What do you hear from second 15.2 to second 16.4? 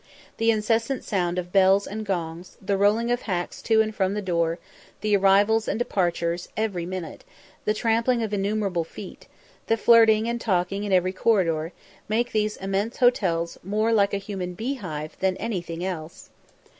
anything else.